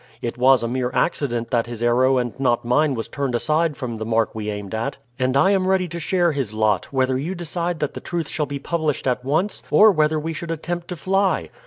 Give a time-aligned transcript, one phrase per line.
[0.19, 3.97] It was a mere accident that his arrow and not mine was turned aside from
[3.97, 7.35] the mark we aimed at, and I am ready to share his lot, whether you
[7.35, 10.95] decide that the truth shall be published at once, or whether we should attempt to
[10.95, 11.51] fly."